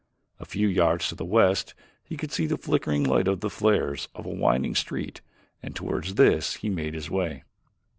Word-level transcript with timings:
A 0.39 0.45
few 0.45 0.67
yards 0.67 1.09
to 1.09 1.15
the 1.15 1.23
west 1.23 1.75
he 2.03 2.17
could 2.17 2.31
see 2.31 2.47
the 2.47 2.57
flickering 2.57 3.03
light 3.03 3.27
of 3.27 3.41
the 3.41 3.51
flares 3.51 4.07
of 4.15 4.25
a 4.25 4.29
winding 4.29 4.73
street, 4.73 5.21
and 5.61 5.75
toward 5.75 6.05
this 6.05 6.55
he 6.55 6.71
made 6.71 6.95
his 6.95 7.11
way. 7.11 7.43